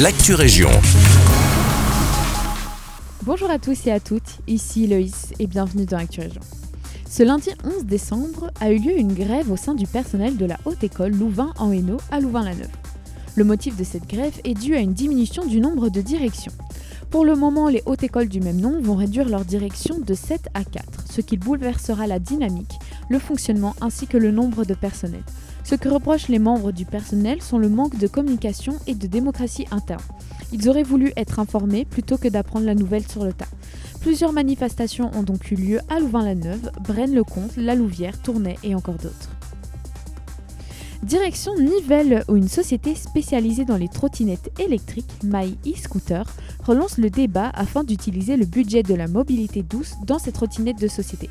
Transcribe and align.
l'actu 0.00 0.34
région. 0.34 0.70
Bonjour 3.22 3.48
à 3.48 3.60
tous 3.60 3.86
et 3.86 3.92
à 3.92 4.00
toutes, 4.00 4.40
ici 4.48 4.88
Loïs 4.88 5.32
et 5.38 5.46
bienvenue 5.46 5.84
dans 5.84 5.98
Actu 5.98 6.20
Région. 6.20 6.40
Ce 7.08 7.22
lundi 7.22 7.50
11 7.62 7.84
décembre 7.84 8.50
a 8.60 8.72
eu 8.72 8.78
lieu 8.78 8.98
une 8.98 9.14
grève 9.14 9.52
au 9.52 9.56
sein 9.56 9.74
du 9.74 9.86
personnel 9.86 10.36
de 10.36 10.46
la 10.46 10.58
Haute 10.64 10.82
École 10.82 11.12
Louvain 11.12 11.52
en 11.58 11.70
Hainaut 11.70 12.00
à 12.10 12.18
Louvain-la-Neuve. 12.18 12.72
Le 13.36 13.44
motif 13.44 13.76
de 13.76 13.84
cette 13.84 14.08
grève 14.08 14.34
est 14.42 14.54
dû 14.54 14.74
à 14.74 14.80
une 14.80 14.94
diminution 14.94 15.46
du 15.46 15.60
nombre 15.60 15.88
de 15.90 16.00
directions. 16.00 16.52
Pour 17.10 17.24
le 17.24 17.36
moment, 17.36 17.68
les 17.68 17.82
hautes 17.86 18.02
écoles 18.02 18.28
du 18.28 18.40
même 18.40 18.60
nom 18.60 18.80
vont 18.82 18.96
réduire 18.96 19.28
leur 19.28 19.44
direction 19.44 20.00
de 20.00 20.14
7 20.14 20.48
à 20.54 20.64
4, 20.64 21.04
ce 21.08 21.20
qui 21.20 21.36
bouleversera 21.36 22.08
la 22.08 22.18
dynamique, 22.18 22.74
le 23.08 23.20
fonctionnement 23.20 23.76
ainsi 23.80 24.08
que 24.08 24.18
le 24.18 24.32
nombre 24.32 24.64
de 24.64 24.74
personnel. 24.74 25.22
Ce 25.64 25.74
que 25.74 25.88
reprochent 25.88 26.28
les 26.28 26.38
membres 26.38 26.72
du 26.72 26.84
personnel 26.84 27.40
sont 27.40 27.58
le 27.58 27.70
manque 27.70 27.98
de 27.98 28.06
communication 28.06 28.74
et 28.86 28.94
de 28.94 29.06
démocratie 29.06 29.66
interne. 29.70 30.02
Ils 30.52 30.68
auraient 30.68 30.82
voulu 30.82 31.12
être 31.16 31.38
informés 31.38 31.86
plutôt 31.86 32.18
que 32.18 32.28
d'apprendre 32.28 32.66
la 32.66 32.74
nouvelle 32.74 33.08
sur 33.08 33.24
le 33.24 33.32
tas. 33.32 33.48
Plusieurs 34.02 34.34
manifestations 34.34 35.10
ont 35.14 35.22
donc 35.22 35.50
eu 35.50 35.54
lieu 35.54 35.80
à 35.88 35.98
Louvain-la-Neuve, 36.00 36.70
Braine-le-Comte, 36.86 37.56
La 37.56 37.74
Louvière, 37.74 38.20
Tournai 38.20 38.56
et 38.62 38.74
encore 38.74 38.96
d'autres. 38.96 39.30
Direction 41.02 41.52
Nivelles, 41.58 42.24
où 42.28 42.36
une 42.36 42.48
société 42.48 42.94
spécialisée 42.94 43.64
dans 43.64 43.76
les 43.76 43.88
trottinettes 43.88 44.50
électriques, 44.58 45.10
My 45.22 45.56
e-Scooter, 45.66 46.24
relance 46.62 46.98
le 46.98 47.10
débat 47.10 47.50
afin 47.54 47.84
d'utiliser 47.84 48.36
le 48.36 48.46
budget 48.46 48.82
de 48.82 48.94
la 48.94 49.06
mobilité 49.06 49.62
douce 49.62 49.94
dans 50.06 50.18
ces 50.18 50.32
trottinettes 50.32 50.80
de 50.80 50.88
société. 50.88 51.30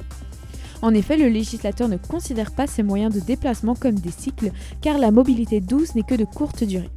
En 0.84 0.94
effet, 0.94 1.16
le 1.16 1.30
législateur 1.30 1.88
ne 1.88 1.96
considère 1.96 2.52
pas 2.52 2.68
ces 2.68 2.84
moyens 2.84 3.16
de 3.16 3.22
déplacement 3.22 3.74
comme 3.74 3.96
des 3.96 4.12
cycles, 4.12 4.52
car 4.82 4.98
la 4.98 5.12
mobilité 5.12 5.62
douce 5.62 5.96
n'est 5.96 6.04
que 6.04 6.14
de 6.14 6.26
courte 6.26 6.66
durée. 6.66 6.90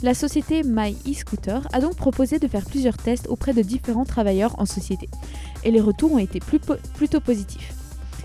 La 0.00 0.14
société 0.14 0.62
My 0.64 0.96
e-Scooter 1.08 1.66
a 1.72 1.80
donc 1.80 1.96
proposé 1.96 2.38
de 2.38 2.46
faire 2.46 2.64
plusieurs 2.64 2.96
tests 2.96 3.26
auprès 3.26 3.52
de 3.52 3.62
différents 3.62 4.04
travailleurs 4.04 4.54
en 4.60 4.64
société, 4.64 5.08
et 5.64 5.72
les 5.72 5.80
retours 5.80 6.12
ont 6.12 6.18
été 6.18 6.38
plutôt 6.38 7.20
positifs. 7.20 7.74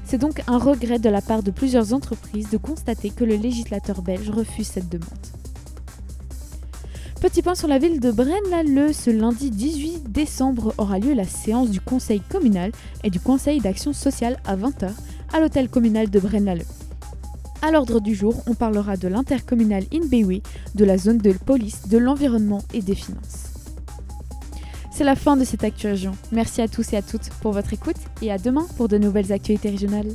C'est 0.06 0.20
donc 0.20 0.44
un 0.46 0.60
regret 0.60 1.00
de 1.00 1.10
la 1.10 1.24
part 1.24 1.42
de 1.42 1.50
plusieurs 1.50 1.94
entreprises 1.94 2.52
de 2.52 2.58
constater 2.58 3.10
que 3.10 3.24
le 3.24 3.38
législateur 3.38 4.04
belge 4.04 4.30
refuse 4.30 4.68
cette 4.68 4.88
demande. 4.88 5.10
Petit 7.22 7.42
point 7.42 7.56
sur 7.56 7.68
la 7.68 7.80
ville 7.80 8.00
de 8.00 8.12
Braine-l'Alleud, 8.12 8.94
ce 8.94 9.10
lundi 9.10 9.50
18 9.50 10.12
décembre 10.12 10.76
aura 10.78 11.00
lieu 11.00 11.14
la 11.14 11.26
séance 11.26 11.72
du 11.72 11.82
conseil 11.82 12.22
communal 12.22 12.72
et 13.04 13.10
du 13.10 13.20
conseil 13.20 13.60
d'action 13.60 13.92
sociale 13.92 14.38
à 14.46 14.56
20h 14.56 14.92
à 15.34 15.40
l'hôtel 15.40 15.68
communal 15.68 16.12
de 16.12 16.20
Braine-l'Alleud. 16.20 16.68
À 17.64 17.72
l'ordre 17.72 18.00
du 18.00 18.14
jour, 18.14 18.36
on 18.46 18.54
parlera 18.54 18.98
de 18.98 19.08
l'intercommunal 19.08 19.86
InBewe, 19.92 20.42
de 20.76 20.86
la 20.86 21.00
zone 21.00 21.18
de 21.18 21.32
police, 21.32 21.88
de 21.88 21.98
l'environnement 21.98 22.62
et 22.76 22.84
des 22.84 22.96
finances. 22.96 23.46
C'est 24.92 25.04
la 25.04 25.16
fin 25.16 25.38
de 25.38 25.44
cette 25.44 25.64
Actu. 25.64 25.88
Merci 26.32 26.62
à 26.62 26.68
tous 26.68 26.94
et 26.94 26.98
à 26.98 27.02
toutes 27.02 27.30
pour 27.42 27.52
votre 27.52 27.74
écoute 27.74 27.98
et 28.22 28.32
à 28.32 28.38
demain 28.38 28.68
pour 28.78 28.88
de 28.88 29.00
nouvelles 29.00 29.34
actualités 29.34 29.70
régionales. 29.70 30.12